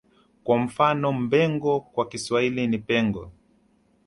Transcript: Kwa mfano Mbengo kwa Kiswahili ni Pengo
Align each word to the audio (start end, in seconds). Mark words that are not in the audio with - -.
Kwa 0.43 0.57
mfano 0.57 1.11
Mbengo 1.13 1.79
kwa 1.81 2.07
Kiswahili 2.09 2.67
ni 2.67 2.77
Pengo 2.77 3.31